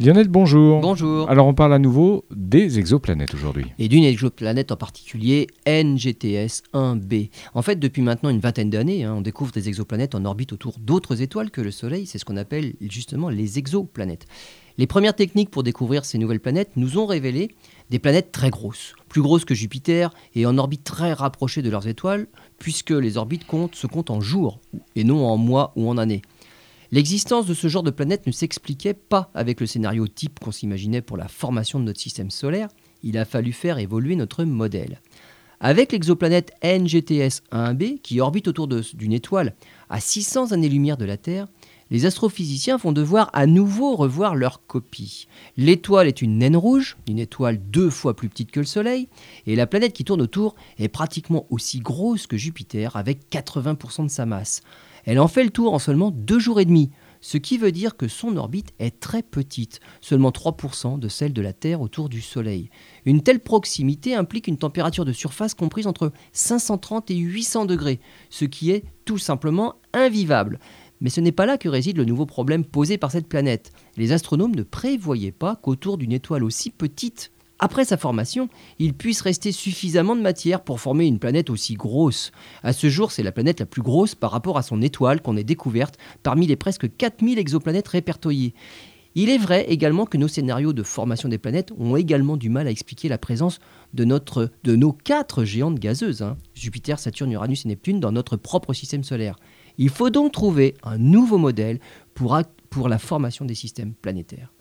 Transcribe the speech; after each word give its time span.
Lionel, 0.00 0.28
bonjour. 0.28 0.80
Bonjour. 0.80 1.28
Alors 1.28 1.48
on 1.48 1.54
parle 1.54 1.74
à 1.74 1.80
nouveau 1.80 2.24
des 2.30 2.78
exoplanètes 2.78 3.34
aujourd'hui. 3.34 3.64
Et 3.80 3.88
d'une 3.88 4.04
exoplanète 4.04 4.70
en 4.70 4.76
particulier, 4.76 5.48
NGTS 5.66 6.62
1b. 6.72 7.30
En 7.52 7.62
fait, 7.62 7.80
depuis 7.80 8.02
maintenant 8.02 8.30
une 8.30 8.38
vingtaine 8.38 8.70
d'années, 8.70 9.02
hein, 9.02 9.16
on 9.18 9.22
découvre 9.22 9.50
des 9.50 9.66
exoplanètes 9.66 10.14
en 10.14 10.24
orbite 10.24 10.52
autour 10.52 10.74
d'autres 10.78 11.20
étoiles 11.20 11.50
que 11.50 11.60
le 11.60 11.72
Soleil. 11.72 12.06
C'est 12.06 12.18
ce 12.18 12.24
qu'on 12.24 12.36
appelle 12.36 12.74
justement 12.80 13.28
les 13.28 13.58
exoplanètes. 13.58 14.26
Les 14.76 14.86
premières 14.86 15.16
techniques 15.16 15.50
pour 15.50 15.64
découvrir 15.64 16.04
ces 16.04 16.18
nouvelles 16.18 16.38
planètes 16.38 16.70
nous 16.76 16.98
ont 16.98 17.06
révélé 17.06 17.56
des 17.90 17.98
planètes 17.98 18.30
très 18.30 18.50
grosses, 18.50 18.94
plus 19.08 19.22
grosses 19.22 19.44
que 19.44 19.54
Jupiter 19.54 20.14
et 20.36 20.46
en 20.46 20.58
orbite 20.58 20.84
très 20.84 21.12
rapprochée 21.12 21.62
de 21.62 21.70
leurs 21.70 21.88
étoiles, 21.88 22.28
puisque 22.58 22.92
les 22.92 23.16
orbites 23.16 23.48
comptent, 23.48 23.74
se 23.74 23.88
comptent 23.88 24.10
en 24.10 24.20
jours 24.20 24.60
et 24.94 25.02
non 25.02 25.26
en 25.26 25.36
mois 25.36 25.72
ou 25.74 25.88
en 25.90 25.98
années. 25.98 26.22
L'existence 26.90 27.44
de 27.44 27.52
ce 27.52 27.68
genre 27.68 27.82
de 27.82 27.90
planète 27.90 28.26
ne 28.26 28.32
s'expliquait 28.32 28.94
pas 28.94 29.30
avec 29.34 29.60
le 29.60 29.66
scénario 29.66 30.08
type 30.08 30.40
qu'on 30.40 30.52
s'imaginait 30.52 31.02
pour 31.02 31.18
la 31.18 31.28
formation 31.28 31.78
de 31.78 31.84
notre 31.84 32.00
système 32.00 32.30
solaire, 32.30 32.68
il 33.02 33.18
a 33.18 33.26
fallu 33.26 33.52
faire 33.52 33.78
évoluer 33.78 34.16
notre 34.16 34.44
modèle. 34.44 35.02
Avec 35.60 35.92
l'exoplanète 35.92 36.52
NGTS 36.62 37.42
1b, 37.52 38.00
qui 38.00 38.20
orbite 38.20 38.48
autour 38.48 38.68
d'une 38.68 39.12
étoile 39.12 39.54
à 39.90 40.00
600 40.00 40.52
années-lumière 40.52 40.96
de 40.96 41.04
la 41.04 41.18
Terre, 41.18 41.46
les 41.90 42.06
astrophysiciens 42.06 42.76
vont 42.76 42.92
devoir 42.92 43.28
à 43.32 43.46
nouveau 43.46 43.94
revoir 43.94 44.34
leur 44.34 44.66
copie. 44.66 45.26
L'étoile 45.56 46.06
est 46.06 46.22
une 46.22 46.38
naine 46.38 46.56
rouge, 46.56 46.96
une 47.06 47.18
étoile 47.18 47.60
deux 47.70 47.90
fois 47.90 48.14
plus 48.14 48.28
petite 48.28 48.50
que 48.50 48.60
le 48.60 48.66
Soleil, 48.66 49.08
et 49.46 49.56
la 49.56 49.66
planète 49.66 49.92
qui 49.92 50.04
tourne 50.04 50.22
autour 50.22 50.54
est 50.78 50.88
pratiquement 50.88 51.46
aussi 51.50 51.80
grosse 51.80 52.26
que 52.26 52.36
Jupiter, 52.36 52.96
avec 52.96 53.30
80% 53.30 54.04
de 54.04 54.10
sa 54.10 54.26
masse. 54.26 54.62
Elle 55.04 55.20
en 55.20 55.28
fait 55.28 55.44
le 55.44 55.50
tour 55.50 55.74
en 55.74 55.78
seulement 55.78 56.10
deux 56.10 56.38
jours 56.38 56.60
et 56.60 56.64
demi, 56.64 56.90
ce 57.20 57.38
qui 57.38 57.58
veut 57.58 57.72
dire 57.72 57.96
que 57.96 58.08
son 58.08 58.36
orbite 58.36 58.72
est 58.78 59.00
très 59.00 59.22
petite, 59.22 59.80
seulement 60.00 60.30
3% 60.30 60.98
de 60.98 61.08
celle 61.08 61.32
de 61.32 61.42
la 61.42 61.52
Terre 61.52 61.80
autour 61.80 62.08
du 62.08 62.20
Soleil. 62.20 62.70
Une 63.04 63.22
telle 63.22 63.40
proximité 63.40 64.14
implique 64.14 64.46
une 64.46 64.58
température 64.58 65.04
de 65.04 65.12
surface 65.12 65.54
comprise 65.54 65.86
entre 65.86 66.12
530 66.32 67.10
et 67.10 67.16
800 67.16 67.64
degrés, 67.64 68.00
ce 68.30 68.44
qui 68.44 68.70
est 68.70 68.84
tout 69.04 69.18
simplement 69.18 69.74
invivable. 69.92 70.58
Mais 71.00 71.10
ce 71.10 71.20
n'est 71.20 71.32
pas 71.32 71.46
là 71.46 71.58
que 71.58 71.68
réside 71.68 71.96
le 71.96 72.04
nouveau 72.04 72.26
problème 72.26 72.64
posé 72.64 72.98
par 72.98 73.10
cette 73.10 73.28
planète. 73.28 73.72
Les 73.96 74.12
astronomes 74.12 74.54
ne 74.54 74.62
prévoyaient 74.62 75.32
pas 75.32 75.56
qu'autour 75.56 75.96
d'une 75.96 76.12
étoile 76.12 76.44
aussi 76.44 76.70
petite, 76.70 77.32
après 77.58 77.84
sa 77.84 77.96
formation, 77.96 78.48
il 78.78 78.94
puisse 78.94 79.20
rester 79.20 79.50
suffisamment 79.50 80.14
de 80.14 80.20
matière 80.20 80.62
pour 80.62 80.80
former 80.80 81.06
une 81.06 81.18
planète 81.18 81.50
aussi 81.50 81.74
grosse. 81.74 82.30
À 82.62 82.72
ce 82.72 82.88
jour, 82.88 83.10
c'est 83.10 83.24
la 83.24 83.32
planète 83.32 83.60
la 83.60 83.66
plus 83.66 83.82
grosse 83.82 84.14
par 84.14 84.30
rapport 84.30 84.58
à 84.58 84.62
son 84.62 84.80
étoile 84.80 85.20
qu'on 85.20 85.36
ait 85.36 85.44
découverte 85.44 85.98
parmi 86.22 86.46
les 86.46 86.56
presque 86.56 86.88
4000 86.96 87.38
exoplanètes 87.38 87.88
répertoriées. 87.88 88.54
Il 89.16 89.30
est 89.30 89.38
vrai 89.38 89.64
également 89.68 90.06
que 90.06 90.18
nos 90.18 90.28
scénarios 90.28 90.72
de 90.72 90.84
formation 90.84 91.28
des 91.28 91.38
planètes 91.38 91.72
ont 91.76 91.96
également 91.96 92.36
du 92.36 92.50
mal 92.50 92.68
à 92.68 92.70
expliquer 92.70 93.08
la 93.08 93.18
présence 93.18 93.58
de, 93.92 94.04
nos 94.04 94.92
quatre 94.92 95.42
géantes 95.42 95.80
gazeuses, 95.80 96.22
hein. 96.22 96.36
Jupiter, 96.54 97.00
Saturne, 97.00 97.32
Uranus 97.32 97.64
et 97.64 97.68
Neptune, 97.68 97.98
dans 97.98 98.12
notre 98.12 98.36
propre 98.36 98.72
système 98.74 99.02
solaire. 99.02 99.36
Il 99.78 99.88
faut 99.88 100.10
donc 100.10 100.30
trouver 100.30 100.74
un 100.84 100.98
nouveau 100.98 101.38
modèle 101.38 101.80
pour 102.14 102.88
la 102.88 102.98
formation 102.98 103.44
des 103.44 103.56
systèmes 103.56 103.94
planétaires. 103.94 104.52